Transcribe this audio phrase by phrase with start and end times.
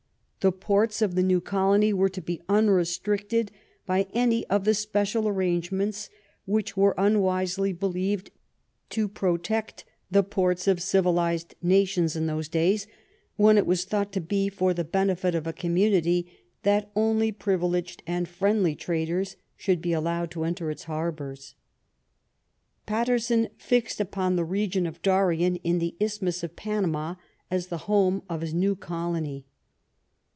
[0.41, 3.51] The ports of the new colony were to be unrestricted
[3.85, 6.09] by any of the special arrangements
[6.45, 8.31] which were un wisely believed
[8.89, 12.87] to protect the ports of civilized nations in those days,
[13.35, 16.25] when it was thought to be for the benefit of a conmiunity
[16.63, 21.53] that only privileged and friendly traders should be allowed to enter its harbors.
[22.87, 27.13] Pater son fixed upon the region of Darien, in the isthmus of Panama,
[27.51, 29.45] as the home of his new colony.